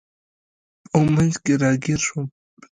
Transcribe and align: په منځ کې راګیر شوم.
په 0.89 0.97
منځ 1.13 1.33
کې 1.43 1.53
راګیر 1.63 1.99
شوم. 2.07 2.25